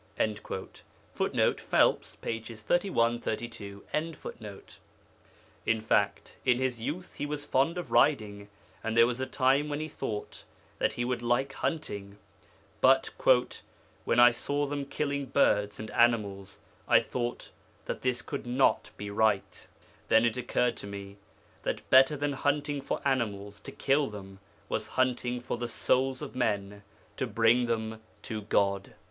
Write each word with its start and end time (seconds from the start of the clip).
[Footnote: 1.13 1.59
Phelps, 1.61 2.17
pp. 2.19 2.59
31, 2.59 3.19
32.] 3.21 3.83
In 3.93 5.79
fact, 5.83 6.35
in 6.43 6.57
his 6.57 6.81
youth 6.81 7.13
he 7.13 7.27
was 7.27 7.45
fond 7.45 7.77
of 7.77 7.91
riding, 7.91 8.49
and 8.83 8.97
there 8.97 9.05
was 9.05 9.19
a 9.19 9.27
time 9.27 9.69
when 9.69 9.79
he 9.79 9.87
thought 9.87 10.43
that 10.79 10.93
he 10.93 11.05
would 11.05 11.21
like 11.21 11.53
hunting, 11.53 12.17
but 12.81 13.11
'when 14.03 14.19
I 14.19 14.31
saw 14.31 14.65
them 14.65 14.85
killing 14.87 15.27
birds 15.27 15.79
and 15.79 15.91
animals, 15.91 16.57
I 16.87 16.99
thought 16.99 17.51
that 17.85 18.01
this 18.01 18.23
could 18.23 18.47
not 18.47 18.89
be 18.97 19.11
right. 19.11 19.67
Then 20.07 20.25
it 20.25 20.35
occurred 20.35 20.77
to 20.77 20.87
me 20.87 21.17
that 21.61 21.87
better 21.91 22.17
than 22.17 22.33
hunting 22.33 22.81
for 22.81 23.07
animals, 23.07 23.59
to 23.59 23.71
kill 23.71 24.09
them, 24.09 24.39
was 24.67 24.87
hunting 24.97 25.41
for 25.41 25.57
the 25.59 25.69
souls 25.69 26.23
of 26.23 26.35
men 26.35 26.81
to 27.17 27.27
bring 27.27 27.67
them 27.67 28.01
to 28.23 28.41
God. 28.41 28.95